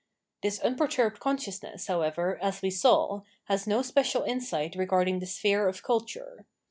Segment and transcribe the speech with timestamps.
[0.41, 5.83] This unperturbed consciousness, however, as we saw, has no special insight regarding the sphere of
[5.83, 6.47] culture.